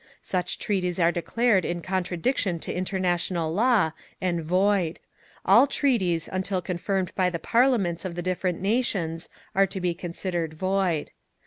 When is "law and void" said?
3.53-4.97